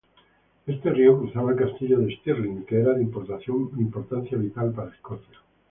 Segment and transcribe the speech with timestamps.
[0.65, 5.37] Este río cruzaba el Castillo de Stirling, que era de importancia vital para Escocia.